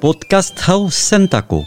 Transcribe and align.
podcast 0.00 0.58
hau 0.60 0.88
zentako. 0.90 1.64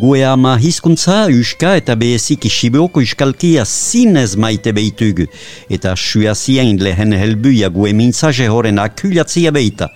Gue 0.00 0.24
ama 0.26 0.56
hizkuntza, 0.58 1.26
uska 1.40 1.76
eta 1.78 1.94
behezik 1.96 2.44
isibeoko 2.44 3.00
iskalkia 3.02 3.64
zinez 3.64 4.36
maite 4.36 4.72
behitugu. 4.74 5.26
Eta 5.70 5.94
suaziain 5.96 6.78
lehen 6.82 7.14
helbuia 7.14 7.70
gue 7.70 7.92
mintzaje 7.92 8.48
horren 8.50 8.78
akulatzia 8.78 9.52
behita. 9.54 9.88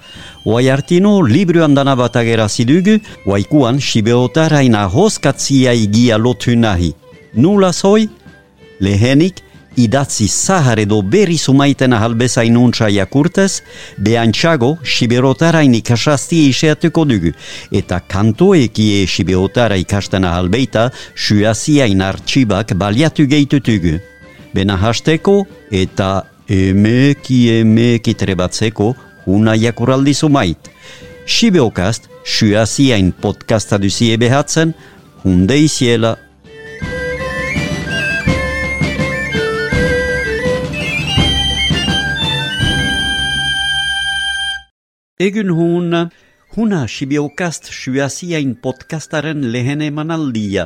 Oai 0.46 0.70
artino, 0.70 1.20
libru 1.22 1.62
andana 1.64 1.94
bat 1.98 2.16
agerazidugu, 2.16 2.98
oaikuan 3.26 3.80
sibeotaraina 3.80 4.86
hoskatzia 4.86 5.74
igia 5.74 6.18
lotu 6.18 6.56
nahi. 6.56 6.92
Nula 7.34 7.72
zoi? 7.72 8.08
Lehenik, 8.80 9.42
idatzi 9.76 10.28
zahar 10.28 10.78
edo 10.78 11.00
berri 11.02 11.38
sumaiten 11.38 11.92
ahalbezain 11.92 12.56
untsa 12.56 12.88
jakurtez, 12.92 13.62
behantxago 13.98 14.76
siberotarain 14.84 15.74
ikasazti 15.74 16.46
iseatuko 16.48 17.04
dugu, 17.08 17.32
eta 17.72 18.00
kantoekie 18.00 19.06
siberotara 19.06 19.76
ikasten 19.80 20.24
ahalbeita 20.24 20.90
suaziain 21.14 22.02
artxibak 22.02 22.74
baliatu 22.74 23.26
gehitutugu. 23.26 23.98
Bena 24.54 24.76
hasteko 24.76 25.46
eta 25.70 26.24
emeki 26.48 27.40
emeki 27.60 28.14
trebatzeko 28.14 28.92
una 29.26 29.54
jakuraldi 29.56 30.14
sumait. 30.14 30.70
Sibeokast, 31.26 32.08
suaziain 32.24 33.12
podcasta 33.12 33.78
duzie 33.78 34.18
behatzen, 34.18 34.74
hunde 35.24 35.56
iziela 35.58 36.16
Egun 45.22 45.50
hun, 45.54 45.92
huna 46.56 46.78
sibiokast 46.90 47.68
suaziain 47.70 48.56
podcastaren 48.64 49.44
lehen 49.54 49.82
emanaldia. 49.86 50.64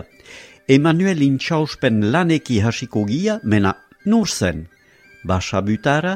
Emanuel 0.76 1.20
intxauspen 1.26 1.98
laneki 2.14 2.62
hasiko 2.64 3.02
gia, 3.10 3.34
mena 3.42 3.74
nur 4.06 4.30
zen. 4.32 4.62
Basa 5.28 5.60
butara, 5.66 6.14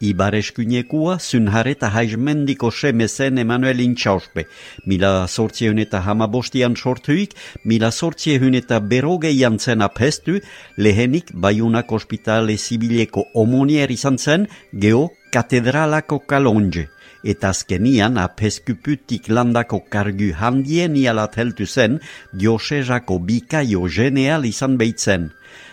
ibar 0.00 0.38
eskunekua, 0.38 1.18
zunhareta 1.18 1.90
haizmendiko 1.92 2.70
semezen 2.70 3.42
Emanuel 3.44 3.84
intxauspe. 3.84 4.46
Mila 4.86 5.28
sortzieun 5.28 5.84
eta 5.84 6.00
hamabostian 6.06 6.78
sortuik, 6.78 7.36
mila 7.64 7.92
sortzieun 7.92 8.56
eta 8.62 8.80
berogeian 8.80 9.60
zen 9.60 9.84
aphestu, 9.84 10.38
lehenik 10.78 11.34
baiunak 11.34 11.92
ospitale 11.92 12.56
zibileko 12.56 13.28
omonier 13.44 13.92
izan 13.92 14.16
zen, 14.16 14.48
geo 14.72 15.10
katedralako 15.32 16.22
kalonje 16.24 16.88
eta 17.24 17.50
azkenian 17.54 18.18
apeskuputik 18.18 19.28
landako 19.28 19.82
kargu 19.90 20.32
handien 20.38 20.96
ialat 20.96 21.38
heltu 21.38 21.66
zen, 21.66 22.00
diosezako 22.32 23.18
bikaio 23.18 23.86
geneal 23.88 24.44
izan 24.48 24.78
behitzen. 24.78 25.30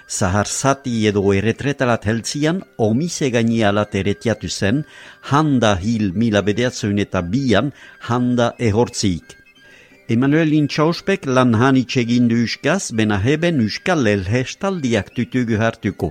Zahar 0.10 0.48
zati 0.50 1.06
edo 1.08 1.22
eretretalat 1.38 2.08
heltzian, 2.10 2.64
omise 2.78 3.30
gaini 3.30 3.62
alat 3.64 3.94
eretiatu 3.96 4.50
zen, 4.50 4.84
handa 5.32 5.76
hil 5.78 6.14
mila 6.14 6.42
bedeatzen 6.42 6.98
eta 7.06 7.22
bian, 7.22 7.74
handa 8.10 8.54
ehortzik. 8.58 9.39
Emanuel 10.10 10.56
Intxauspek 10.58 11.28
lan 11.30 11.52
hanitz 11.54 12.00
egin 12.02 12.26
du 12.32 12.40
uskaz, 12.42 12.90
bena 12.98 13.20
heben 13.22 13.60
uskal 13.62 14.08
elhestaldiak 14.10 15.12
tutugu 15.14 15.60
hartuko. 15.62 16.08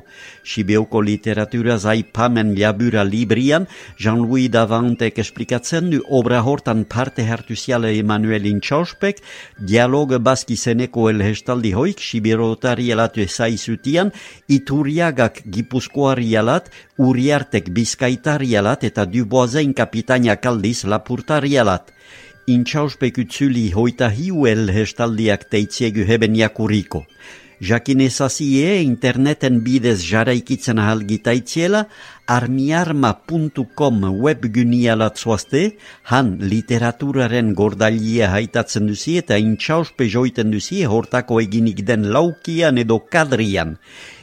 Sibeoko 0.47 1.01
literatura 1.03 1.75
zaipamen 1.83 2.53
liabura 2.55 3.03
librian, 3.03 3.67
Jean-Louis 3.99 4.53
Davantek 4.55 5.19
esplikatzen 5.19 5.91
du 5.91 5.99
obra 6.21 6.45
hortan 6.47 6.85
parte 6.85 7.27
hartu 7.27 7.59
ziala 7.59 7.91
Emanuel 7.91 8.47
Intxauspek, 8.47 9.19
dialog 9.59 10.15
baski 10.23 10.55
zeneko 10.55 11.11
elhestaldi 11.11 11.75
hoik, 11.75 11.99
Siberotari 11.99 12.93
alatu 12.95 13.27
ezaizutian, 13.27 14.15
Ituriagak 14.47 15.43
gipuzkoari 15.43 16.37
alat, 16.39 16.71
Uriartek 17.03 17.75
bizkaitari 17.75 18.55
alat 18.63 18.87
eta 18.87 19.11
Duboazen 19.11 19.75
kapitaina 19.75 20.39
kaldiz 20.39 20.85
lapurtari 20.87 21.59
alat 21.59 21.97
intxauspek 22.49 23.19
hoita 23.75 24.09
hiuel 24.09 24.71
hestaldiak 24.73 25.49
teitziegu 25.51 26.05
heben 26.09 26.35
jakuriko. 26.35 27.05
Jakin 27.61 28.01
ezazie 28.01 28.83
interneten 28.83 29.65
bidez 29.67 29.99
jaraikitzen 30.07 30.79
ahal 30.79 31.01
gitaitziela, 31.03 31.89
armiarma.com 32.31 34.05
webgunialat 34.23 35.19
zoazte, 35.19 35.75
han 36.05 36.37
literaturaren 36.39 37.55
gordalia 37.59 38.31
haitatzen 38.31 38.87
duzi 38.87 39.17
eta 39.19 39.41
intxauspe 39.43 40.07
joiten 40.07 40.55
duzi 40.55 40.85
hortako 40.87 41.41
eginik 41.43 41.83
den 41.83 42.13
laukian 42.15 42.79
edo 42.79 43.01
kadrian. 43.11 43.75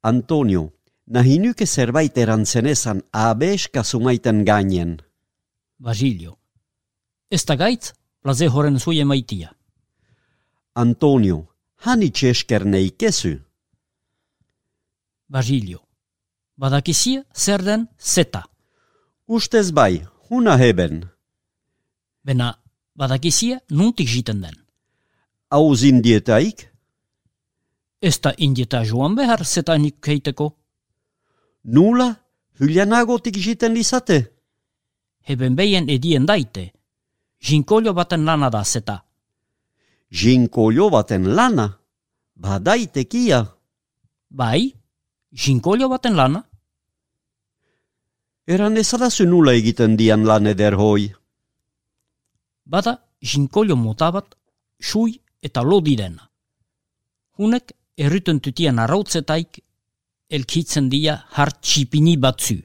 Antonio, 0.03 0.65
nahi 1.07 1.39
nuke 1.39 1.65
zerbait 1.65 2.17
erantzenezan 2.17 3.05
abeska 3.15 3.83
sumaiten 3.83 4.43
gainen. 4.43 4.97
Basilio, 5.79 6.35
ez 7.31 7.45
da 7.45 7.55
gaitz, 7.55 7.93
plaze 8.19 8.51
horren 8.51 8.79
zuie 8.83 9.05
maitia. 9.07 9.53
Antonio, 10.75 11.45
hanitz 11.87 12.23
esker 12.35 12.65
neikezu. 12.67 13.37
Basilio, 15.29 15.85
badakizia 16.59 17.23
zer 17.33 17.63
den 17.65 17.87
zeta. 17.97 18.43
Ustez 19.27 19.71
bai, 19.71 20.05
huna 20.29 20.57
heben. 20.57 21.05
Bena, 22.23 22.53
badakizia 22.95 23.59
nuntik 23.69 24.09
jiten 24.09 24.41
den. 24.43 24.55
Hau 25.51 25.75
zindietaik? 25.75 26.67
Ez 28.01 28.19
da 28.21 28.33
indieta 28.37 28.83
joan 28.83 29.15
behar 29.15 29.45
zeta 29.45 29.77
nik 29.77 30.01
keiteko. 30.01 30.51
Nula, 31.63 32.15
hylianagotik 32.59 33.37
jiten 33.45 33.73
lizate? 33.73 34.19
Heben 35.27 35.55
beien 35.55 35.89
edien 35.89 36.27
daite. 36.27 36.71
Jinkolio 37.39 37.93
baten 37.93 38.25
lana 38.25 38.49
da 38.49 38.63
zeta. 38.63 38.99
Jinkolio 40.11 40.89
baten 40.89 41.35
lana? 41.35 41.67
Badaitekia. 42.35 43.45
Bai, 44.29 44.73
jinkolio 45.31 45.89
baten 45.89 46.15
lana? 46.15 46.48
Eran 48.49 48.79
ezadazu 48.81 49.27
nula 49.29 49.51
egiten 49.53 49.93
dian 49.97 50.23
lan 50.25 50.49
eder 50.49 50.73
hoi. 50.73 51.03
Bada, 52.65 52.95
jinkolio 53.21 53.75
motabat, 53.77 54.31
sui 54.81 55.19
eta 55.41 55.61
lo 55.61 55.77
direna. 55.85 56.23
Hunek 57.37 57.73
erruten 58.05 58.39
tutian 58.39 58.79
arautzetaik 58.81 59.59
elkitzen 60.33 60.87
dia 60.89 61.19
hart 61.37 61.59
txipini 61.61 62.15
batzu. 62.17 62.57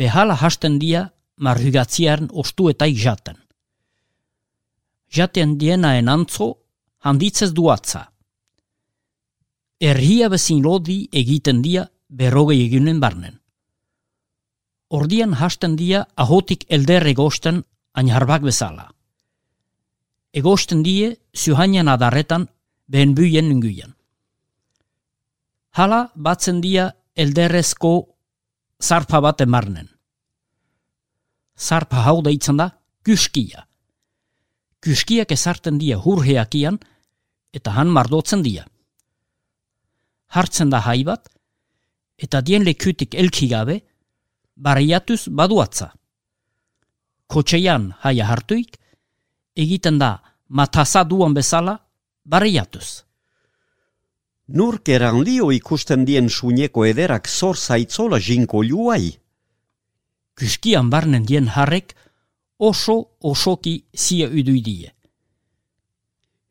Behala 0.00 0.38
hasten 0.40 0.78
dia 0.80 1.04
marhugatziaren 1.36 2.32
ostuetai 2.32 2.90
jaten. 3.04 3.36
Jaten 5.12 5.58
dienaen 5.60 6.08
antzo 6.08 6.48
handitzez 7.04 7.50
duatza. 7.52 8.06
Erhia 9.92 10.32
bezin 10.32 10.64
lodi 10.64 10.98
egiten 11.12 11.60
dia 11.60 11.84
berrogei 12.08 12.62
egunen 12.64 13.00
barnen. 13.00 13.41
Ordian 14.92 15.32
hasten 15.32 15.76
dia 15.76 16.04
ahotik 16.16 16.66
elder 16.68 17.06
egosten 17.08 17.62
ainharbak 17.96 18.42
bezala. 18.44 18.90
Egosten 20.36 20.82
die 20.84 21.16
zuhanian 21.32 21.88
adarretan 21.88 22.48
behen 22.86 23.14
buien 23.16 23.48
nunguien. 23.48 23.94
Hala 25.72 26.10
batzen 26.14 26.60
dia 26.60 26.90
elderrezko 27.16 27.92
zarpa 28.82 29.20
bat 29.24 29.40
emarnen. 29.40 29.88
Zarpa 31.56 32.04
hau 32.04 32.20
deitzen 32.22 32.60
da 32.60 32.68
Kyskia. 33.02 33.64
Kyskiak 34.82 35.32
ezarten 35.32 35.78
dia 35.78 35.96
hurheakian, 35.96 36.78
eta 37.54 37.72
han 37.76 37.88
mardotzen 37.88 38.42
dia. 38.42 38.66
Hartzen 40.32 40.70
da 40.72 40.80
haibat, 40.84 41.28
eta 42.18 42.40
dien 42.40 42.64
lekutik 42.64 43.14
elkigabe, 43.14 43.80
barriatuz 44.56 45.28
baduatza. 45.28 45.92
Kotxeian 47.26 47.92
haia 48.02 48.26
hartuik, 48.26 48.76
egiten 49.56 49.98
da 49.98 50.18
matasa 50.48 51.04
duan 51.04 51.34
bezala, 51.34 51.78
barriatuz. 52.24 53.04
Nur 54.48 54.82
keran 54.84 55.22
lio 55.24 55.50
ikusten 55.52 56.04
dien 56.04 56.28
suineko 56.28 56.84
ederak 56.84 57.28
zor 57.28 57.56
zaitzola 57.56 58.18
jinko 58.20 58.62
luai. 58.62 59.12
Kyskian 60.36 60.90
barnen 60.90 61.24
dien 61.24 61.48
harrek, 61.48 61.94
oso 62.58 63.16
osoki 63.20 63.84
zia 63.96 64.28
uduidie. 64.28 64.92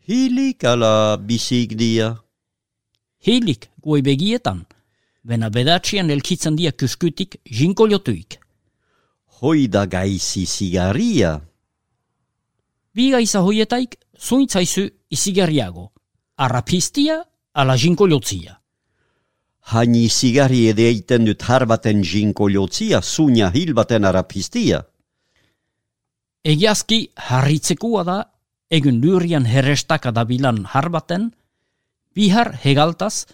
Hilik 0.07 0.63
ala 0.63 1.17
bisik 1.17 1.77
dia. 1.77 2.15
Hilik 3.21 3.69
goi 3.83 4.01
begietan, 4.01 4.65
bena 5.23 5.49
bedatsian 5.49 6.09
elkitzen 6.09 6.55
dia 6.57 6.71
kuskutik 6.71 7.37
jinko 7.45 7.87
jotuik. 7.87 8.39
Hoi 9.41 9.67
da 9.67 9.85
gaisi 9.85 10.45
sigaria. 10.45 11.39
Biga 12.93 13.19
isa 13.19 13.41
hoietaik, 13.41 13.95
zuintzaizu 14.19 14.89
izigarriago. 15.09 15.91
Arrapistia 16.37 17.21
ala 17.53 17.77
jinko 17.77 18.07
jotzia. 18.09 18.57
Hani 19.71 20.09
sigari 20.09 20.67
ede 20.71 20.87
eiten 20.89 21.25
dut 21.25 21.43
harbaten 21.47 22.01
jinko 22.03 22.49
jotzia, 22.49 23.01
sunia 23.01 23.51
hilbaten 23.53 24.05
arapistia. 24.05 24.81
Egiazki 26.43 27.11
harritzekua 27.15 28.03
da, 28.03 28.17
egun 28.69 28.97
lurian 29.03 29.45
herrestaka 29.45 30.11
dabilan 30.11 30.65
harbaten, 30.73 31.29
bihar 32.15 32.55
hegaltaz, 32.63 33.27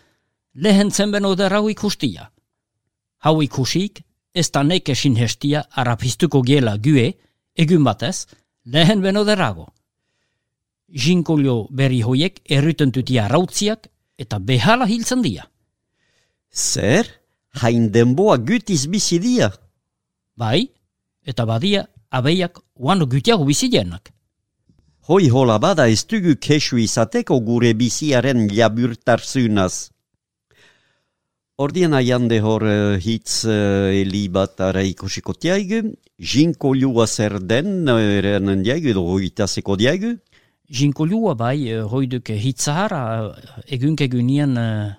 lehen 0.57 0.91
zenben 0.91 1.25
oderau 1.25 1.69
ikustia. 1.69 2.31
Hau 3.21 3.41
ikusik, 3.41 4.01
ez 4.33 4.49
da 4.51 4.63
neke 4.63 4.95
sinhestia 4.95 5.63
arapistuko 5.71 6.41
giela 6.45 6.77
gue, 6.77 7.11
egun 7.55 7.83
batez, 7.85 8.25
lehen 8.65 9.01
ben 9.01 9.17
oderago. 9.17 9.67
Jinkolio 10.87 11.67
berri 11.69 12.01
hoiek 12.01 12.41
erruten 12.49 12.91
tutia 12.91 13.27
rautziak 13.27 13.89
eta 14.17 14.39
behala 14.39 14.87
hiltzen 14.87 15.21
dia. 15.21 15.45
Zer? 16.53 17.07
Hain 17.61 17.89
denboa 17.93 18.37
gutiz 18.37 18.85
bizi 18.87 19.19
dia. 19.19 19.51
Bai, 20.37 20.69
eta 21.25 21.45
badia 21.45 21.87
abeiak 22.09 22.59
uano 22.75 23.05
gutiago 23.05 23.45
bizienak. 23.45 24.13
Hoi 25.07 25.29
hola 25.29 25.57
bada 25.59 25.87
ez 25.87 26.03
dugu 26.05 26.35
kesu 26.35 26.77
izateko 26.77 27.39
gure 27.41 27.73
biziaren 27.73 28.47
laburtarzunaz. 28.53 29.96
Ordian 31.57 31.95
aiande 31.97 32.37
hor 32.45 32.61
uh, 32.69 32.99
hitz 33.01 33.47
uh, 33.49 33.89
eli 33.89 34.27
bat 34.29 34.59
ara 34.61 34.83
ikusiko 34.85 35.33
tiaigu, 35.33 35.79
jinko 36.21 36.75
lua 36.77 37.07
zer 37.07 37.39
den 37.41 37.89
uh, 37.89 37.97
eranen 37.97 38.61
diaigu 38.61 38.91
edo 38.91 39.01
hoitaseko 39.07 39.73
diaigu. 39.81 40.11
Jinkolua 40.69 41.33
bai, 41.39 41.71
eh, 41.71 41.81
hoiduk 41.81 42.29
hitzahara, 42.29 43.01
egunke 43.73 44.05
egunien 44.05 44.53
uh, 44.53 44.93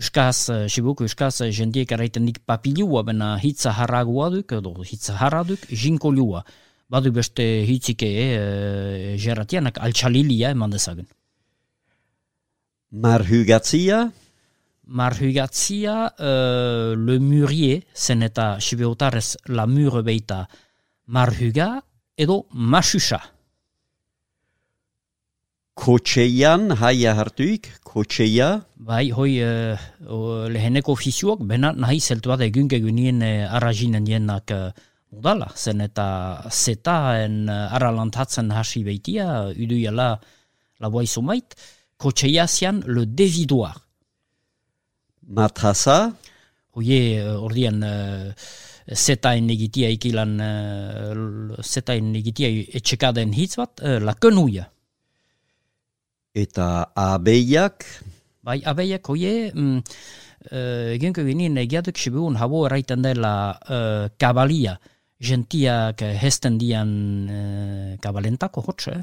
Euskaz, 0.00 0.48
uh, 0.48 0.64
sibuko 0.64 1.04
Euskaz 1.04 1.42
uh, 1.42 1.50
jendiek 1.52 1.92
araitenik 1.92 2.40
papilua, 2.48 3.04
bena 3.04 3.34
hitzaharagua 3.36 4.32
duk, 4.38 4.56
edo 4.62 4.74
hitzahara 4.80 5.44
duk, 5.44 5.68
jinkolua. 5.68 6.40
Badu 6.88 7.12
beste 7.12 7.44
hitzike, 7.68 8.14
uh, 8.40 9.14
geratianak 9.20 9.76
altxalilia 9.76 10.56
eman 10.56 10.72
dezagun. 10.72 11.12
Marhugatzia, 12.96 14.06
Marhugatzia, 14.86 16.12
uh, 16.18 16.94
le 16.96 17.18
murie, 17.20 17.82
zen 17.94 18.22
eta 18.22 18.58
sibiotarez 18.60 19.36
la 19.48 19.66
mure 19.66 20.02
beita 20.02 20.44
marhuga, 21.06 21.82
edo 22.16 22.44
masusa. 22.52 23.22
kotxeian 25.74 26.70
haia 26.78 27.14
hartuik, 27.18 27.68
kotxeia, 27.82 28.62
Bai, 28.84 29.08
hoi 29.16 29.40
uh, 29.42 29.76
o, 30.06 30.46
leheneko 30.52 30.92
ofizioak, 30.92 31.42
bena 31.48 31.72
nahi 31.72 32.00
zeltu 32.00 32.30
bat 32.30 32.42
egun 32.46 32.68
egunien 32.72 33.22
uh, 33.24 33.56
arrazinen 33.56 34.04
dienak 34.04 34.52
uh, 34.54 34.70
udala, 35.10 35.48
zen 35.56 35.80
eta 35.80 36.06
zetaen 36.50 37.48
uh, 37.48 37.74
aralantatzen 37.74 38.52
hasi 38.52 38.84
beitia, 38.84 39.48
uduiala 39.50 40.08
laboa 40.80 41.04
izomait, 41.06 41.56
kotxeia 41.96 42.46
zian 42.46 42.82
le 42.86 43.06
devidoar. 43.06 43.80
Matasa, 45.28 46.12
Hoie, 46.74 47.22
uh, 47.22 47.38
ordian, 47.38 47.76
uh, 47.86 48.32
zetaen 48.90 49.46
egitia 49.54 49.92
ikilan, 49.94 50.32
uh, 50.42 51.60
zetaen 51.62 52.08
egitia 52.18 52.50
etxekaden 52.80 53.30
hitz 53.36 53.54
bat, 53.60 53.78
uh, 53.78 54.00
la 54.02 54.16
kenuia. 54.18 54.66
eta 56.34 56.90
abeiak, 56.98 57.86
Bai, 58.44 58.58
abeiak 58.60 59.06
hoie, 59.08 59.48
mm, 59.54 59.76
uh, 60.50 60.88
eginko 60.92 61.22
ginen 61.24 61.56
egiatuk 61.62 61.96
sibuun 61.96 62.36
habo 62.36 62.66
eraiten 62.68 63.00
dela 63.04 63.54
uh, 63.56 64.10
kabalia, 64.20 64.74
gentiak 65.24 66.02
eh, 66.04 66.16
hesten 66.20 66.58
dian 66.60 66.90
uh, 67.30 67.94
kabalentako 68.02 68.64
hotxe, 68.66 68.98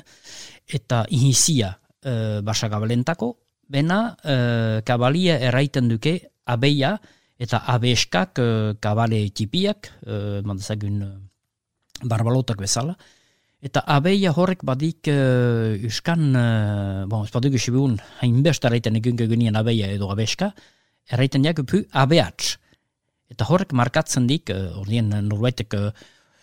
eta 0.69 1.05
ihizia 1.09 1.71
uh, 1.73 2.41
basa 2.45 2.69
kabalentako, 2.69 3.31
bena 3.71 4.01
uh, 4.11 4.83
kabalia 4.83 5.39
eraiten 5.39 5.87
duke 5.91 6.17
abeia 6.45 6.97
eta 7.41 7.63
abeskak 7.73 8.41
uh, 8.43 8.73
kabale 8.83 9.23
tipiak, 9.33 9.89
uh, 10.05 10.43
mandazagun 10.45 11.01
uh, 11.07 11.15
barbalotak 12.03 12.59
bezala, 12.61 12.97
Eta 13.61 13.83
abeia 13.93 14.31
horrek 14.33 14.63
badik 14.65 15.05
uh, 15.13 15.77
uskan, 15.85 16.21
uh, 16.33 17.03
bon, 17.05 17.27
ez 17.27 17.29
badik 17.29 17.59
usibun, 17.59 17.93
hainbest 18.23 18.63
erraiten 18.65 18.97
egun 18.97 19.19
genien 19.19 19.59
abeia 19.59 19.91
edo 19.93 20.09
abeska, 20.09 20.49
erraiten 21.13 21.45
jak 21.45 21.61
pu 21.69 21.83
abeatz. 21.93 22.55
Eta 23.29 23.45
horrek 23.45 23.75
markatzen 23.77 24.25
dik, 24.25 24.49
uh, 24.49 24.79
ordien 24.81 25.13
norbaitek 25.27 25.77
uh, 25.77 25.91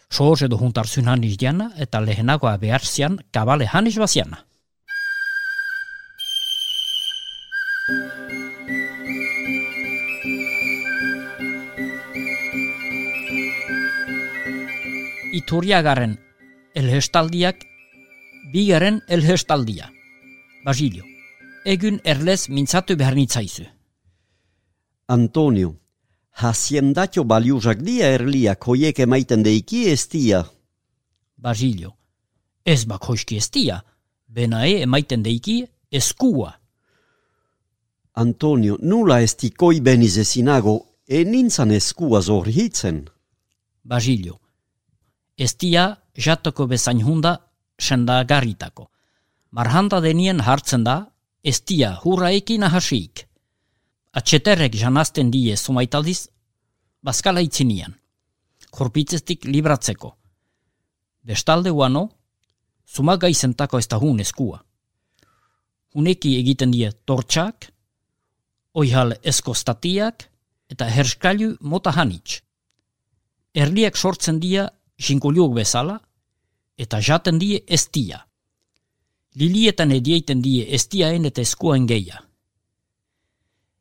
sohoz 0.08 0.44
edo 0.46 0.60
juntarzun 0.62 1.10
haniz 1.10 1.34
diana, 1.42 1.72
eta 1.76 1.98
lehenago 2.00 2.46
abeatzian 2.52 3.18
kabale 3.34 3.66
haniz 3.66 3.96
baziana. 3.98 4.44
Iturriagaren 15.32 16.18
elhestaldiak, 16.74 17.62
bigaren 18.52 19.00
elhestaldia. 19.08 19.88
Basilio, 20.66 21.06
egun 21.64 21.96
erlez 22.04 22.50
mintzatu 22.52 22.96
behar 22.96 23.16
nitzaizu. 23.16 23.64
Antonio, 25.08 25.78
haciendatio 26.44 27.24
baliuzak 27.24 27.80
dia 27.80 28.12
erliak 28.12 28.68
hoiek 28.68 29.00
emaiten 29.00 29.42
deiki 29.42 29.88
ez 29.88 30.04
dia. 30.12 30.44
Basilio, 31.40 31.96
ez 32.66 32.84
bak 32.84 33.08
hoiski 33.08 33.40
ez 33.40 33.48
dia, 33.48 33.80
benae 34.28 34.82
emaiten 34.82 35.24
deiki 35.24 35.62
eskua. 35.90 36.57
Antonio, 38.18 38.76
nula 38.82 39.20
esti 39.22 39.52
koi 39.54 39.78
beniz 39.80 40.16
ezinago, 40.18 40.74
e 41.06 41.22
nintzan 41.24 41.70
eskua 41.70 42.18
zor 42.20 42.48
hitzen. 42.50 43.04
Basilio, 43.84 44.40
ez 45.38 45.52
dia 45.54 45.84
jatoko 46.18 46.66
bezain 46.66 47.04
hunda 47.04 47.36
senda 47.78 48.24
garritako. 48.24 48.88
Marhanda 49.50 50.00
denien 50.02 50.42
hartzen 50.42 50.82
da, 50.84 50.96
ez 51.44 51.60
dia 51.62 51.92
hurraekin 52.02 52.66
ahasiik. 52.66 53.22
Atxeterrek 54.18 54.74
janazten 54.74 55.30
die 55.30 55.54
sumaitaldiz, 55.56 56.26
bazkala 57.00 57.40
itzinian. 57.46 57.94
Korpitzestik 58.70 59.46
libratzeko. 59.46 60.16
Bestalde 61.22 61.70
uano, 61.70 62.08
sumagai 62.84 63.34
zentako 63.34 63.78
ez 63.78 63.86
da 63.86 64.02
hun 64.02 64.18
eskua. 64.20 64.58
Huneki 65.94 66.34
egiten 66.42 66.74
die 66.74 66.90
tortxak, 67.06 67.70
oihal 68.74 69.14
eskostatiak 69.22 70.28
eta 70.70 70.84
herskailu 70.84 71.56
mota 71.60 71.90
hanitz. 71.90 72.40
Erliak 73.54 73.96
sortzen 73.96 74.40
dia 74.40 74.68
jinkoliok 74.98 75.54
bezala, 75.54 75.98
eta 76.78 77.00
jaten 77.00 77.38
die 77.38 77.62
estia. 77.66 78.20
Lilietan 79.34 79.92
edieiten 79.92 80.42
die 80.42 80.66
estiaen 80.74 81.24
eta 81.24 81.40
eskuaen 81.40 81.86
geia. 81.86 82.20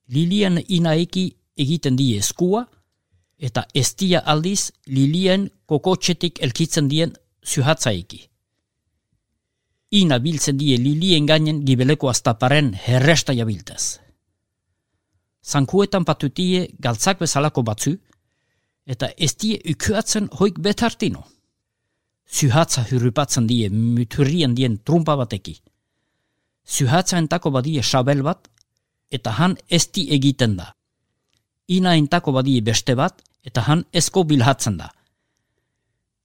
Lilian 0.07 0.59
inaeki 0.67 1.25
egiten 1.57 1.97
die 1.97 2.17
eskua, 2.17 2.63
eta 3.37 3.65
estia 3.73 4.23
aldiz 4.25 4.71
lilien 4.85 5.49
kokotxetik 5.65 6.41
elkitzen 6.41 6.87
dien 6.89 7.13
zuhatzaiki. 7.45 8.21
Ina 9.97 10.19
biltzen 10.19 10.57
die 10.57 10.77
lilien 10.77 11.27
gainen 11.27 11.63
gibeleko 11.65 12.09
astaparen 12.09 12.73
herresta 12.87 13.33
jabiltez. 13.33 13.99
Zankuetan 15.47 16.03
patutie 16.05 16.67
galtzak 16.79 17.19
bezalako 17.23 17.63
batzu, 17.63 17.93
eta 18.85 19.09
ez 19.17 19.33
die 19.39 19.59
ukuatzen 19.71 20.27
hoik 20.39 20.59
betartino. 20.59 21.23
Zuhatza 22.27 22.83
hurrupatzen 22.89 23.47
die 23.47 23.69
muturien 23.69 24.55
dien 24.55 24.77
trumpa 24.83 25.15
bateki. 25.15 25.55
Zuhatza 26.67 27.17
entako 27.17 27.51
badie 27.55 27.83
sabel 27.83 28.23
bat, 28.23 28.49
eta 29.09 29.31
han 29.39 29.55
esti 29.69 30.09
egiten 30.11 30.57
da. 30.57 30.73
Ina 31.71 31.95
entako 31.95 32.33
badie 32.35 32.61
beste 32.61 32.95
bat, 32.95 33.23
eta 33.43 33.63
han 33.67 33.85
esko 33.93 34.23
bilhatzen 34.27 34.77
da. 34.77 34.91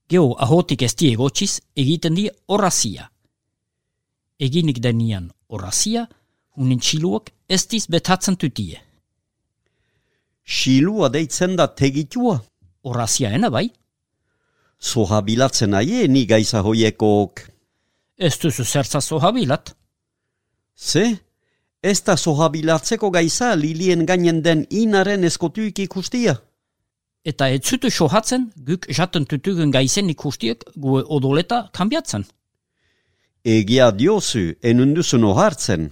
Geo 0.09 0.33
ahotik 0.45 0.83
esti 0.83 1.13
egotxiz 1.13 1.61
egiten 1.79 2.15
die 2.19 2.31
orazia. 2.47 3.07
Eginik 4.39 4.81
denian 4.83 5.31
orazia, 5.47 6.09
hunin 6.59 6.79
txiluak 6.79 7.31
estiz 7.47 7.87
betatzen 7.87 8.35
tutie. 8.35 8.81
Xilua 10.45 11.09
deitzen 11.09 11.55
da 11.55 11.67
tegitua. 11.67 12.41
Orazia 12.83 13.31
ena 13.31 13.49
bai? 13.49 13.69
Soha 14.79 15.21
bilatzen 15.21 15.73
aie 15.73 16.07
ni 16.07 16.25
gaiza 16.25 16.61
hoiekok. 16.61 17.39
Ez 18.17 18.35
duzu 18.39 18.65
zertza 18.65 19.01
zoha 19.01 19.31
bilat? 19.31 19.73
Ze? 20.75 21.05
Ez 21.81 22.03
da 22.03 22.17
soha 22.17 22.49
bilatzeko 22.49 23.09
gaiza 23.11 23.55
lilien 23.55 24.05
gainen 24.05 24.41
den 24.43 24.65
inaren 24.69 25.23
eskotuik 25.23 25.79
ikustia. 25.79 26.35
Eta 27.23 27.47
ez 27.47 27.63
zutu 27.63 27.89
sohatzen, 27.89 28.49
guk 28.55 28.87
jaten 28.91 29.25
tutugun 29.25 29.71
gaizen 29.71 30.09
ikustiek 30.09 30.63
gu 30.75 30.99
odoleta 31.07 31.69
kambiatzen. 31.71 32.25
Egia 33.43 33.91
diozu, 33.91 34.55
enunduzu 34.61 35.33
hartzen. 35.35 35.91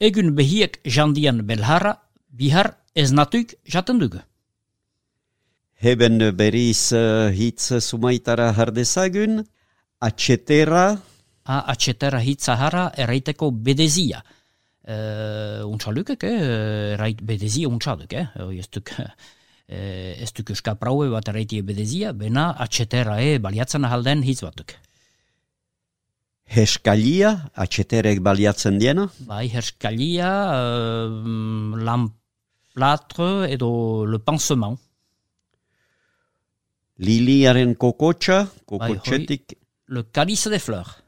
Egun 0.00 0.34
behiek 0.34 0.80
jandian 0.84 1.46
belhara, 1.46 1.98
bihar 2.30 2.79
ez 2.94 3.10
natuik 3.12 3.54
jaten 3.64 3.98
dugu. 3.98 4.20
Heben 5.80 6.18
beriz 6.36 6.92
uh, 6.92 7.30
hitz 7.32 7.80
sumaitara 7.80 8.52
hardezagun, 8.52 9.44
atxetera, 10.00 11.00
A 11.50 11.62
atxetera 11.72 12.20
hitz 12.20 12.44
zahara 12.44 12.90
erraiteko 13.00 13.48
bedezia. 13.50 14.20
Uh, 14.90 15.64
untxalukek, 15.66 16.24
eh? 16.28 16.36
errait 16.94 17.22
bedezia 17.26 17.68
untxaluk, 17.68 18.12
eh? 18.12 18.26
Ez 18.58 18.68
duk, 18.68 18.92
eh, 19.74 20.20
ez 20.20 20.30
duk 20.36 20.52
euska 20.54 20.76
praue 20.78 21.08
bat 21.12 21.28
erraitie 21.32 21.64
bedezia, 21.66 22.12
bena 22.12 22.50
atxetera 22.66 23.20
e 23.24 23.38
baliatzen 23.38 23.88
ahalden 23.88 24.24
hitz 24.26 24.42
batuk. 24.46 24.76
heskalia, 26.50 27.28
atxeterek 27.54 28.18
baliatzen 28.26 28.80
diena, 28.82 29.04
Bai, 29.22 29.44
herskalia, 29.52 30.30
uh, 30.50 31.76
lamplatre 32.74 33.50
edo 33.50 34.04
le 34.06 34.18
pansement. 34.18 34.78
liliaren 36.98 37.74
kokotxa, 37.74 38.44
Bai, 38.44 38.64
kokotxetik, 38.66 39.56
Le 39.88 40.02
calice 40.12 40.48
de 40.50 40.58
fleurs. 40.58 41.02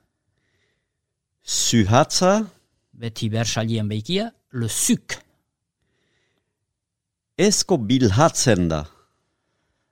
zuhatza, 1.44 2.46
Beti 2.92 3.28
bersalien 3.28 3.84
beikia, 3.88 4.32
le 4.52 4.68
suc. 4.68 5.18
esko 7.36 7.76
bilhatzen 7.78 8.68
da? 8.68 8.86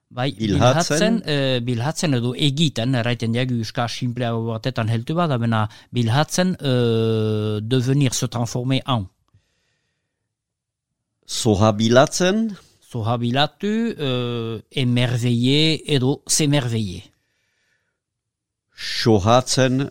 Bai, 0.09 0.31
Bilhatzen. 0.33 1.19
bilhatzen, 1.19 1.21
eh, 1.25 1.59
bilhatzen 1.61 2.13
edo 2.13 2.33
egiten, 2.35 2.95
erraiten 2.95 3.31
diagu 3.31 3.53
euska 3.59 3.87
simplea 3.87 4.33
batetan 4.33 4.89
heltu 4.89 5.13
bena 5.15 5.69
bilhatzen 5.91 6.55
eh, 6.59 7.59
devenir, 7.61 8.13
se 8.13 8.27
transformer 8.27 8.81
en. 8.87 9.07
Soha 11.31 11.71
bilatzen, 11.71 12.41
Soha 12.91 13.13
bilatu, 13.21 13.69
eh, 14.07 14.61
emerveiller 14.83 15.79
edo 15.95 16.17
s'emerveiller. 16.27 17.05
sohatzen, 18.75 19.89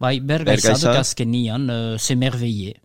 Bai, 0.00 0.20
Bergaiza. 0.20 0.70
bergaizaduk 0.72 0.96
azkenian, 1.00 1.68
eh, 1.70 1.98
s'emerveiller. 1.98 2.80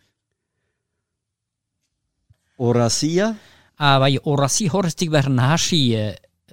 orazia, 2.58 3.36
Ah, 3.78 4.00
bai, 4.00 4.18
orazi 4.24 4.70
horreztik 4.72 5.10
behar 5.12 5.30
nahasi 5.30 5.96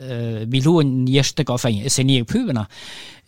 eh, 0.02 0.44
bilhuen 0.50 1.06
jesteko, 1.08 1.56
fein, 1.58 1.82
ezen 1.86 2.08
niek 2.10 2.26
pubena, 2.30 2.66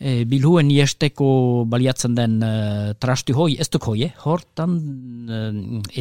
eh, 0.00 0.24
bilhuen 0.28 0.70
jesteko 0.70 1.64
baliatzen 1.70 2.14
den 2.18 2.36
eh, 2.42 2.92
trastu 3.00 3.36
hoi, 3.38 3.54
ez 3.60 3.68
duk 3.70 3.88
hoi, 3.90 4.02
eh? 4.08 4.12
hortan 4.24 4.76
eh, 5.28 5.50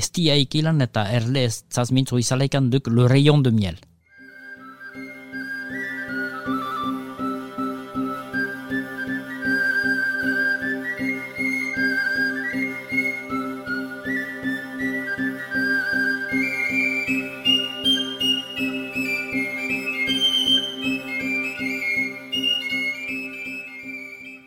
estia 0.02 0.36
ikilan 0.42 0.82
eta 0.82 1.08
erle 1.14 1.48
ez 1.50 1.64
zazmintzu 1.72 2.20
izaleikan 2.22 2.70
duk 2.74 2.90
le 2.92 3.08
rayon 3.08 3.44
de 3.44 3.52
miel. 3.52 3.80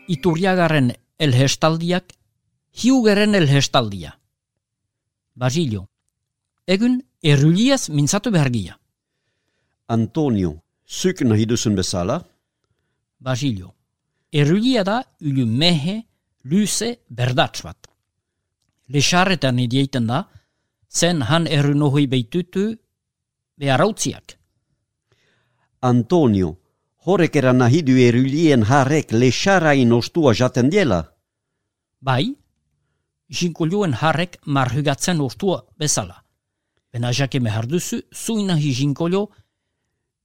Iturriagaren 0.07 0.93
elhestaldiak, 1.19 2.13
hiugeren 2.83 3.35
elhestaldia. 3.35 4.13
Basilio, 5.35 5.87
egun 6.67 7.01
erruliaz 7.23 7.89
mintzatu 7.89 8.31
behargia. 8.31 8.77
Antonio, 9.87 10.55
zuk 10.87 11.21
nahi 11.21 11.45
duzun 11.45 11.75
bezala, 11.75 12.21
Basilio, 13.19 13.73
errulia 14.31 14.83
da 14.83 15.01
ulu 15.21 15.45
mehe, 15.45 16.03
luze, 16.43 16.99
berdats 17.09 17.63
bat. 17.65 17.87
Lexarretan 18.93 19.59
idieiten 19.59 20.07
da, 20.07 20.23
zen 20.89 21.21
han 21.21 21.47
errunohui 21.47 22.05
beitutu 22.07 22.69
beharautziak. 23.57 24.37
Antonio, 25.81 26.53
horrek 27.07 27.37
era 27.39 27.53
nahi 27.53 27.81
du 27.87 27.95
erulien 28.03 28.65
harrek 28.67 29.13
lexarain 29.15 29.91
ostua 29.95 30.33
jaten 30.35 30.69
diela. 30.69 30.99
Bai, 32.01 32.35
jinkolioen 33.39 33.93
harrek 34.01 34.37
marhugatzen 34.45 35.21
ostua 35.21 35.61
bezala. 35.79 36.23
Bena 36.91 37.11
jake 37.11 37.39
meharduzu, 37.39 38.01
zuinahi 38.13 38.73
jinkolio, 38.79 39.27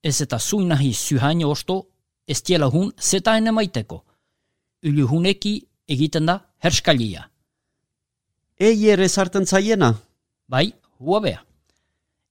ez 0.03 0.21
eta 0.21 0.39
zuinahi 0.39 0.93
zuhaino 0.95 1.51
osto, 1.51 1.77
ez 2.27 2.43
tiela 2.43 2.67
hun 2.67 2.93
zeta 3.01 3.37
ene 3.37 3.53
maiteko. 3.53 4.05
Ulu 4.83 5.07
huneki 5.09 5.55
egiten 5.89 6.27
da 6.27 6.39
herskalia. 6.65 7.29
Ei 8.59 8.89
ere 8.91 9.09
sartzen 9.09 9.47
zaiena, 9.47 9.95
Bai, 10.49 10.73
hua 10.99 11.21
bea. 11.21 11.39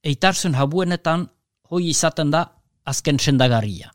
Eitarzen 0.03 0.55
habuenetan 0.55 1.25
hoi 1.71 1.87
izaten 1.89 2.31
da 2.31 2.43
azken 2.85 3.19
sendagarria. 3.19 3.91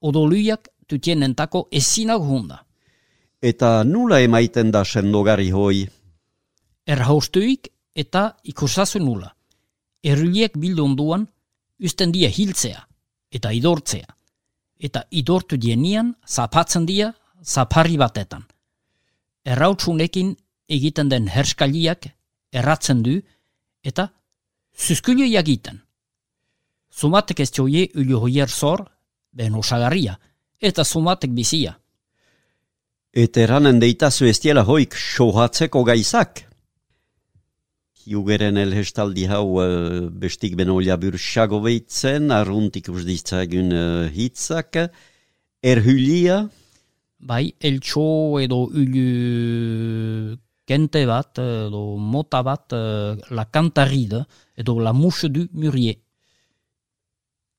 Odoluiak 0.00 0.68
tutienentako 0.88 1.68
ezinak 1.70 2.20
hunda. 2.20 2.64
eta 3.42 3.84
nula 3.84 4.20
emaiten 4.20 4.70
da 4.70 4.84
sendogari 4.84 5.50
hoi. 5.50 5.88
erhaustuik 6.86 7.68
eta 7.94 8.36
ikusazu 8.44 8.98
nula. 8.98 9.34
Erruliek 10.02 10.56
bildu 10.56 10.84
onduan, 10.84 11.26
usten 11.78 12.12
dia 12.12 12.28
hiltzea 12.28 12.86
eta 13.30 13.52
idortzea. 13.52 14.06
Eta 14.80 15.04
idortu 15.10 15.56
dienian, 15.56 16.14
zapatzen 16.26 16.86
dia, 16.86 17.12
zaparri 17.44 17.96
batetan. 17.96 18.44
Errautsunekin 19.44 20.36
egiten 20.68 21.08
den 21.08 21.28
herskaliak 21.28 22.08
erratzen 22.52 23.02
du 23.02 23.20
eta 23.84 24.08
zuzkulio 24.76 25.26
egiten. 25.38 25.80
Zumatek 26.90 27.40
ez 27.40 27.50
joie 27.52 27.88
ulu 27.94 28.18
hoier 28.20 28.48
zor, 28.48 28.88
ben 29.32 29.54
osagarria, 29.54 30.16
eta 30.60 30.84
zumatek 30.84 31.32
bizia. 31.34 31.76
Eta 33.10 33.42
eranen 33.42 33.80
deitazu 33.82 34.28
ez 34.30 34.38
diela 34.38 34.62
hoik 34.62 34.94
sohatzeko 34.94 35.82
gaizak. 35.84 36.44
Hiugeren 38.06 38.56
elhestaldi 38.56 39.26
hau 39.28 39.58
uh, 39.60 40.08
bestik 40.10 40.54
benolia 40.56 40.96
bursago 40.96 41.60
beitzen, 41.60 42.30
arruntik 42.30 42.88
usditzagun 42.88 43.74
uh, 43.74 44.08
hitzak. 44.14 44.78
Erhulia, 45.60 46.46
Bai, 47.20 47.52
eltxo 47.60 48.40
edo 48.40 48.62
ulu 48.64 50.36
kente 50.64 51.02
bat, 51.04 51.36
edo 51.42 51.82
mota 51.98 52.40
bat, 52.42 52.72
eh, 52.72 53.16
la 53.36 53.44
cantaride, 53.44 54.24
edo 54.56 54.78
la 54.80 54.92
mouche 54.92 55.28
du 55.28 55.48
murier. 55.52 55.98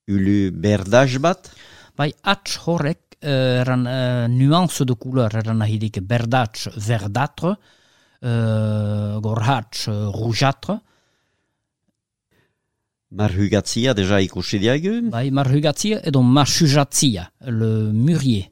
Ulu 0.08 0.50
berdaz 0.50 1.18
bat, 1.18 1.50
Bai, 1.96 2.08
atx 2.24 2.56
horrek 2.64 3.18
eran 3.22 3.84
uh, 3.86 4.26
nuance 4.26 4.82
de 4.88 4.94
couleur 4.96 5.34
eran 5.36 5.60
nahidik 5.60 6.00
berdats 6.00 6.70
verdâtre, 6.74 7.52
uh, 7.52 9.20
gorhats 9.20 9.86
uh, 9.88 10.08
rougeâtre, 10.10 10.80
Marhugatzia 13.12 13.92
deja 13.92 14.20
ikusi 14.24 14.58
diagu. 14.58 15.10
bai 15.12 15.30
marhugatzia 15.30 16.00
edo 16.08 16.22
marchujatzia, 16.22 17.26
le 17.44 17.92
murier. 17.92 18.48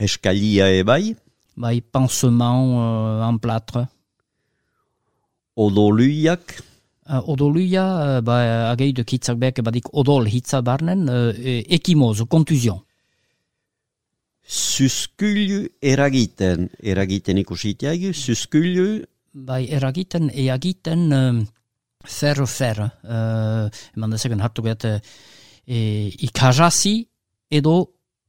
Heskalia 0.00 0.66
e 0.74 0.82
bai. 0.82 1.14
Bai 1.56 1.80
pansement 1.80 2.74
uh, 2.74 3.28
en 3.28 3.38
plâtre. 3.38 3.86
Odoluiak. 5.54 6.58
Uh, 7.04 7.20
odoluia, 7.28 7.84
uh, 7.84 8.20
ba, 8.24 8.38
ageidu 8.70 9.04
kitzak 9.04 9.36
beke 9.36 9.62
badik 9.62 9.90
odol 9.92 10.24
hitza 10.30 10.62
barnen, 10.64 11.04
uh, 11.08 11.32
ekimoz, 11.76 12.22
kontuzion. 12.28 12.80
Suskulu 14.44 15.64
eragiten. 15.82 16.70
Eragiten 16.82 17.40
ikusi 17.40 17.74
diagu. 17.80 18.12
Suskulu 18.12 19.04
Bai 19.34 19.64
eragiten, 19.66 20.28
eagiten, 20.30 21.08
um, 21.12 21.38
fer, 22.06 22.38
fer, 22.46 22.78
uh, 22.86 23.66
eman 23.96 24.12
dezeken 24.14 24.44
hartu 24.44 24.62
behar, 24.62 25.00
e, 25.66 26.08
ikajasi 26.28 26.94
edo 27.50 27.74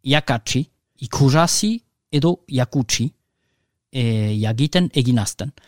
jakatsi, 0.03 0.63
ikujasi 1.05 1.71
edo 2.11 2.39
jakutsi, 2.47 3.09
e, 3.91 4.03
jagiten 4.39 4.89
eginazten. 4.93 5.51
E, 5.51 5.61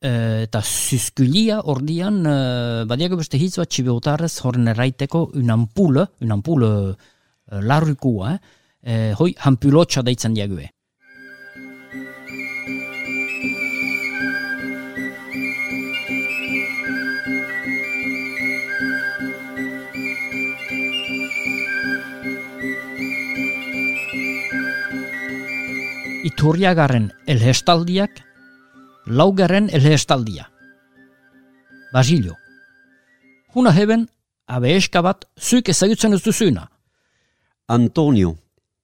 eta 0.00 0.60
suskulia 0.62 1.58
ordian, 1.66 2.20
uh, 2.22 2.84
badiago 2.86 3.18
beste 3.18 3.38
hitz 3.40 3.56
bat 3.58 3.70
txibeutarrez 3.70 4.34
horren 4.46 4.70
erraiteko 4.70 5.30
un 5.34 5.50
ampule, 5.50 6.06
un 6.22 6.32
ampule 6.36 6.70
uh, 6.94 7.60
larrukua, 7.60 8.36
eh? 8.36 8.56
E, 8.78 9.12
hoi 9.18 9.32
hampulotxa 9.42 10.04
deitzen 10.06 10.36
diague. 10.36 10.68
Iturriagarren 26.28 27.10
elhestaldiak, 27.26 28.22
laugarren 29.08 29.68
elhestaldia. 29.70 30.48
Basilio. 31.92 32.34
Huna 33.54 33.72
heben, 33.72 34.08
abe 34.46 34.74
eska 34.76 35.02
bat, 35.02 35.24
zuk 35.40 35.68
ezagutzen 35.68 36.12
ez 36.12 36.22
duzuna. 36.22 36.68
Antonio. 37.68 38.36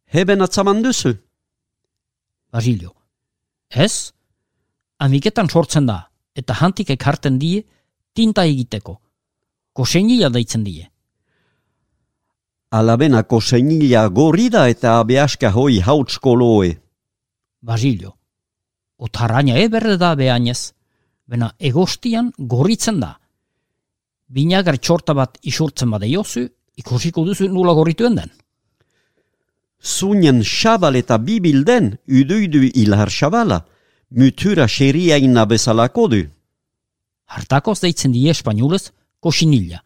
Heben 0.07 0.43
atzaman 0.43 0.83
duzu. 0.83 1.15
Basilio. 2.53 2.95
Ez? 3.69 4.13
Amiketan 4.99 5.49
sortzen 5.49 5.87
da, 5.87 5.99
eta 6.35 6.55
hantik 6.61 6.91
ekarten 6.91 7.39
die, 7.39 7.65
tinta 8.15 8.45
egiteko. 8.45 9.01
Kosenila 9.75 10.31
deitzen 10.31 10.65
die. 10.65 10.87
Alabenako 12.75 13.41
seinila 13.41 14.07
gorri 14.09 14.49
da 14.51 14.69
eta 14.71 14.99
abeaska 15.01 15.51
hoi 15.55 15.81
hautskoloe. 15.83 16.77
Basilio. 17.63 18.15
Otarraina 18.99 19.59
eberde 19.59 19.97
da 19.99 20.15
behainez, 20.15 20.73
bena 21.27 21.51
egostian 21.59 22.33
gorritzen 22.39 23.01
da. 23.01 23.15
Binagar 24.29 24.79
txorta 24.79 25.15
bat 25.15 25.39
isurtzen 25.43 25.91
bade 25.91 26.09
jozu, 26.11 26.47
ikusiko 26.77 27.25
duzu 27.27 27.49
nula 27.49 27.75
gorrituen 27.75 28.17
den. 28.21 28.31
Zunien 29.85 30.41
xabal 30.43 30.97
eta 30.97 31.19
bibilden, 31.19 31.97
uduidu 32.09 32.63
ilhar 32.73 33.11
xabala, 33.11 33.65
mutura 34.11 34.67
xeriaina 34.69 35.45
bezalako 35.45 36.09
du. 36.09 36.23
Hartakoz 37.27 37.81
deitzen 37.83 38.13
die 38.13 38.31
espainolez, 38.31 38.93
kosinilla. 39.21 39.83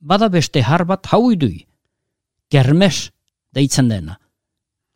Bada 0.00 0.28
beste 0.28 0.62
har 0.62 0.84
bat 0.84 1.06
hau 1.12 1.30
idui. 1.32 1.66
Kermes 2.50 3.10
deitzen 3.52 3.88
dena. 3.88 4.18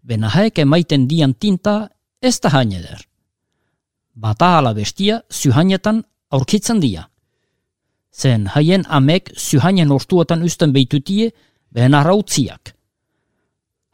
Bena 0.03 0.29
haek 0.35 0.59
emaiten 0.59 1.07
dian 1.09 1.35
tinta 1.35 1.89
ez 2.25 2.41
da 2.41 2.51
hain 2.57 2.73
eder. 2.73 3.03
Bata 4.15 4.59
ala 4.59 4.73
bestia 4.75 5.21
zuhainetan 5.31 6.03
aurkitzen 6.31 6.81
dia. 6.81 7.09
Zen 8.15 8.47
haien 8.55 8.85
amek 8.89 9.33
zuhainen 9.37 9.93
ortuetan 9.93 10.43
usten 10.43 10.73
beitutie 10.73 11.33
behen 11.75 11.95
arrautziak. 11.95 12.75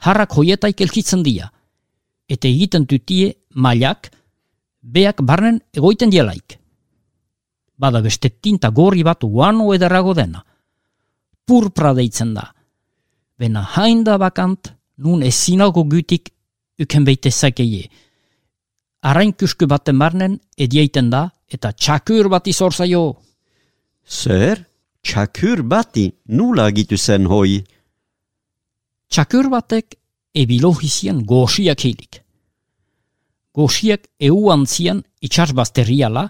Harrak 0.05 0.37
hoietaik 0.37 0.81
elkitzen 0.81 1.25
dia. 1.25 1.51
Eta 2.29 2.49
egiten 2.49 2.87
tutie 2.87 3.33
mailak, 3.55 4.11
beak 4.81 5.23
barnen 5.27 5.61
egoiten 5.75 6.13
dielaik. 6.13 6.59
Bada 7.81 8.03
beste 8.05 8.31
tinta 8.31 8.71
gorri 8.71 9.03
bat 9.03 9.25
uano 9.25 9.73
ederrago 9.75 10.15
dena. 10.15 10.45
Purpra 11.47 11.95
deitzen 11.97 12.35
da. 12.35 12.45
Bena 13.39 13.65
hain 13.75 14.05
da 14.05 14.19
bakant, 14.21 14.71
nun 14.97 15.23
ezinago 15.25 15.85
gutik 15.89 16.29
uken 16.81 17.05
beite 17.05 17.31
zakeie. 17.31 17.89
Arain 19.03 19.33
kusku 19.33 19.67
baten 19.67 19.99
barnen 19.99 20.39
edieiten 20.59 21.09
da, 21.11 21.31
eta 21.49 21.73
txakur 21.73 22.29
bat 22.29 22.47
izor 22.47 22.75
zaio. 22.75 23.05
Zer, 24.05 24.67
txakur 25.03 25.63
bati 25.65 26.11
nula 26.29 26.69
gitu 26.77 26.99
zen 26.99 27.27
hoi. 27.27 27.63
Txakur 29.09 29.49
batek 29.49 29.97
ebilohizien 30.37 31.25
gosiak 31.25 31.87
hilik. 31.87 32.21
Gosiak 33.57 34.07
euan 34.21 34.67
zian 34.67 35.03
itxas 35.25 35.55
bazterriala, 35.57 36.29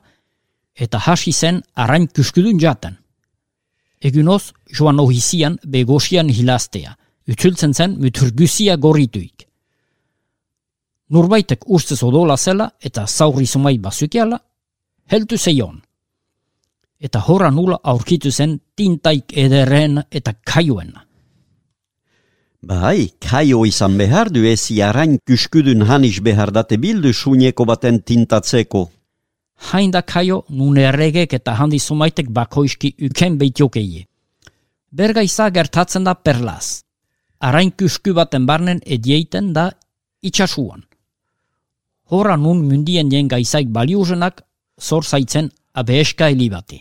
eta 0.74 0.98
hasi 0.98 1.32
zen 1.32 1.60
arain 1.74 2.06
kuskudun 2.06 2.58
jaten. 2.62 2.96
Egunoz, 4.00 4.52
joan 4.72 5.00
ohizian 5.02 5.58
be 5.66 5.82
gosian 5.84 6.30
hilaztea, 6.30 6.94
utzultzen 7.28 7.74
zen 7.74 7.98
muturgusia 8.00 8.76
gorrituik. 8.76 9.49
Nurbaitek 11.10 11.64
ustez 11.66 12.02
odola 12.06 12.36
zela 12.36 12.70
eta 12.80 13.06
zaurri 13.06 13.46
zumai 13.46 13.78
bazukiala, 13.78 14.38
heltu 15.10 15.38
zeion. 15.38 15.80
Eta 17.00 17.22
horra 17.26 17.50
nula 17.50 17.80
aurkitu 17.82 18.30
zen 18.30 18.60
tintaik 18.76 19.32
ederren 19.34 20.02
eta 20.10 20.34
kaiuen. 20.44 20.92
Bai, 22.60 23.08
kaio 23.18 23.64
izan 23.64 23.96
behar 23.96 24.28
du 24.30 24.44
ezi 24.44 24.82
arain 24.84 25.16
kuskudun 25.26 25.86
hanis 25.88 26.20
behar 26.20 26.52
date 26.52 26.76
bildu 26.76 27.12
suñeko 27.12 27.64
baten 27.64 28.02
tintatzeko. 28.02 28.90
Hain 29.72 29.90
da 29.90 30.02
kaio 30.02 30.44
nun 30.48 30.76
erregek 30.78 31.32
eta 31.32 31.54
handi 31.56 31.78
zumaitek 31.80 32.28
bakoiski 32.28 32.94
uken 33.08 33.38
beitiokeie. 33.38 34.04
Berga 34.92 35.22
iza 35.22 35.48
gertatzen 35.50 36.04
da 36.04 36.14
perlaz. 36.14 36.82
Arain 37.40 37.72
kusku 37.72 38.12
baten 38.14 38.46
barnen 38.46 38.80
edieiten 38.84 39.52
da 39.52 39.70
itxasuan. 40.22 40.84
Horra 42.10 42.36
nun 42.36 42.64
mundien 42.66 43.10
jen 43.12 43.28
gaizaik 43.30 43.68
baliuzenak 43.70 44.42
zor 44.80 45.04
zaitzen 45.04 45.50
abeeska 45.72 46.26
helibati. 46.32 46.80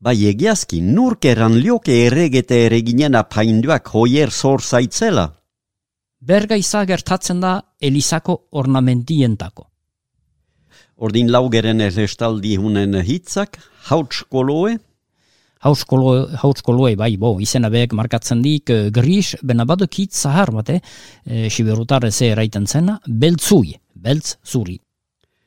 Bai 0.00 0.16
egiazki, 0.28 0.80
nurkeran 0.80 1.56
lioke 1.60 1.96
erregete 2.06 2.64
ereginen 2.66 3.16
apainduak 3.16 3.88
hoier 3.92 4.30
zor 4.30 4.62
zaitzela. 4.62 5.26
Berga 6.20 6.56
gertatzen 6.86 7.40
da 7.40 7.60
elizako 7.80 8.48
ornamentientako. 8.50 9.66
Ordin 10.96 11.30
laugeren 11.32 11.80
errestaldi 11.80 12.56
hunen 12.56 12.94
hitzak, 13.02 13.58
hautskoloe, 13.88 14.78
Hautskoloe, 15.60 16.94
bai, 16.96 17.16
bo, 17.20 17.34
izena 17.40 17.68
behek 17.72 17.92
markatzen 17.92 18.40
dik, 18.44 18.70
uh, 18.72 18.86
gris, 18.94 19.34
bena 19.42 19.66
badok 19.68 19.98
hitz 20.00 20.22
zahar 20.22 20.52
bate, 20.54 20.78
uh, 20.80 21.48
siberutar 21.50 22.10
ze 22.10 22.30
eraiten 22.32 22.66
zena, 22.66 23.00
beltzui, 23.06 23.76
beltz 23.94 24.36
zuri. 24.44 24.78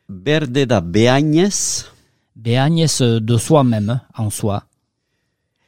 berde 0.08 0.66
da 0.66 0.82
beainez, 0.82 1.90
Behainez 2.34 3.02
uh, 3.02 3.20
de 3.22 3.38
soi 3.40 3.64
meme, 3.64 4.00
en 4.18 4.32
soi. 4.32 4.60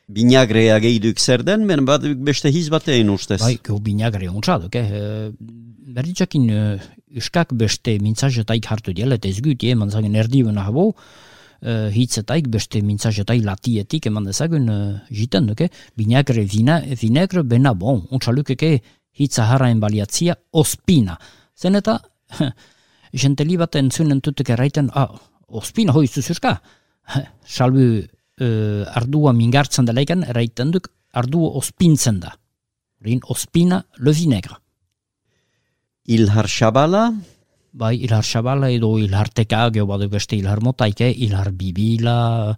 binagrea 0.07 0.77
geiduk 0.79 1.19
zer 1.19 1.41
den, 1.43 1.65
men 1.65 1.85
baduk 1.85 2.19
beste 2.21 2.49
hiz 2.53 2.67
batein 2.69 3.09
ustez. 3.09 3.39
Bai, 3.41 3.55
geho 3.63 3.79
binagre 3.81 4.29
ontsadok, 4.29 4.75
eh? 4.77 5.31
Berditzakin 5.95 6.49
uh, 6.53 6.83
uskak 7.15 7.53
beste 7.57 7.95
mintzazetaik 8.01 8.67
hartu 8.69 8.93
diela, 8.93 9.17
eta 9.17 9.29
ez 9.29 9.41
gut, 9.41 9.63
eman 9.63 9.93
zagen 9.93 10.17
erdiben 10.19 10.57
ahabo, 10.61 10.91
uh, 11.61 11.89
hitzetaik 11.93 12.49
beste 12.51 12.81
mintzazetaik 12.85 13.43
latietik 13.45 14.07
eman 14.09 14.27
dezagun 14.27 14.69
uh, 14.69 14.77
jiten 15.09 15.47
duke, 15.49 15.69
binagre 15.97 16.45
vina, 16.49 16.79
vinegre 17.01 17.43
bena 17.43 17.73
bon, 17.73 18.03
ontsalukeke 18.11 18.79
hitza 19.15 19.47
harraen 19.51 19.79
baliatzia 19.79 20.35
ospina. 20.51 21.17
Zen 21.55 21.79
eta, 21.79 21.99
jenteli 23.23 23.57
bat 23.57 23.77
entzunen 23.79 24.21
tutek 24.21 24.51
erraiten, 24.55 24.89
ah, 24.93 25.13
ospina 25.47 25.95
hoi 25.95 26.07
zuzuska, 26.07 26.57
salbu 27.57 27.85
uh, 27.85 28.97
ardua 28.99 29.33
mingartzen 29.37 29.87
delaikan, 29.87 30.25
erraiten 30.27 30.73
duk, 30.75 30.89
ardua 31.15 31.55
ospintzen 31.61 32.19
da. 32.23 32.35
Rin 33.05 33.21
ospina 33.29 33.83
le 34.01 34.11
vinaigre. 34.15 34.57
Ilhar 36.05 36.47
Shabala, 36.49 37.07
Bai, 37.75 37.97
ilhar 38.07 38.23
xabala 38.23 38.69
edo 38.71 38.93
ilhar 39.03 39.27
teka, 39.35 39.65
geho 39.75 39.85
badu 39.89 40.07
beste 40.07 40.37
ilhar 40.37 40.61
motaike, 40.63 41.09
ilhar 41.11 41.51
bibila, 41.51 42.55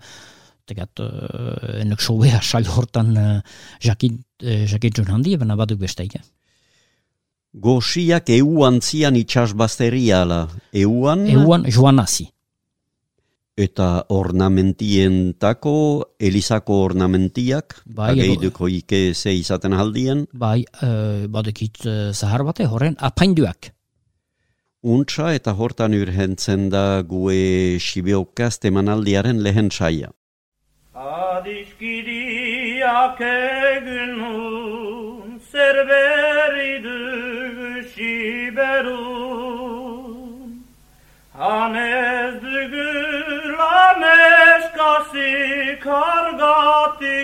tegat, 0.70 1.02
uh, 1.02 1.82
enek 1.82 2.04
sobea 2.04 2.42
sail 2.50 2.68
hortan 2.70 3.14
uh, 3.18 3.38
jakit, 3.82 4.20
uh, 4.44 4.66
jakitxun 4.70 5.10
handi, 5.10 5.38
baina 5.42 5.58
badu 5.58 5.78
besteike. 5.78 6.22
goxiak 7.58 8.30
euan 8.30 8.82
zian 8.82 9.16
itxasbazteriala. 9.18 10.48
Euan, 10.74 11.26
Euan 11.28 11.66
joan 11.66 12.00
hasi. 12.00 12.28
eta 13.58 14.04
ornamentientako, 14.14 15.72
elizako 16.20 16.76
ornamentiak, 16.92 17.82
Bai, 17.90 18.12
ageiduko 18.12 18.68
ike 18.70 19.16
ze 19.16 19.34
izaten 19.34 19.74
aldien, 19.74 20.28
Bai, 20.32 20.62
uh, 20.84 21.26
badekit 21.26 21.82
uh, 21.86 22.12
zahar 22.14 22.44
bate 22.46 22.68
horren 22.70 22.94
apainduak. 23.00 23.72
Untsa 24.94 25.28
eta 25.38 25.52
hortan 25.60 25.94
urhentzen 26.02 26.62
da 26.74 26.86
gue 27.14 27.42
sibeokaz 27.88 28.56
temanaldiaren 28.64 29.38
lehen 29.46 29.70
saia. 29.78 30.10
Adiskidiak 30.96 33.20
egunun 33.76 35.30
zerberi 35.52 36.74
dugu 36.86 38.14
berun 38.58 40.50
Hanez 41.40 42.36
dugu 42.46 42.90
lameskasi 43.60 45.32
kargati 45.86 47.18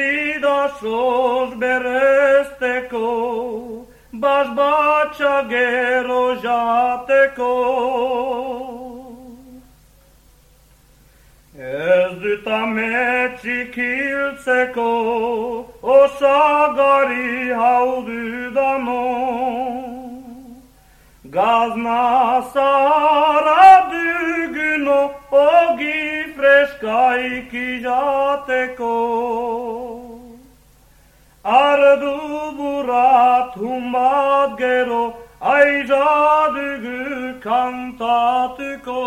Nausi 0.08 0.40
da 0.40 0.68
sos 0.80 1.54
beresteko 1.58 3.08
Bas 4.12 4.48
batxa 4.56 5.48
gero 5.48 6.34
jateko. 6.42 7.54
Ez 11.58 12.12
dut 12.22 12.46
ametxik 12.46 13.74
hiltzeko 13.74 14.92
Osagari 15.82 17.52
hau 17.60 18.02
dudano 18.06 19.02
Gazna 21.24 22.42
zara 22.54 23.90
duguno 23.90 25.00
Ogi 25.32 26.32
freskaiki 26.36 27.82
jateko 27.82 28.94
Ardu 31.48 32.16
burat 32.58 33.54
humbat 33.56 34.58
gero 34.58 35.14
Aiza 35.40 36.04
dugu 36.54 37.40
kantatuko 37.40 39.00